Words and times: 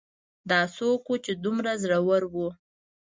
دا 0.49 0.59
څوک 0.75 1.01
و 1.07 1.13
چې 1.25 1.31
دومره 1.43 1.71
زړور 1.83 2.21
و 2.33 2.35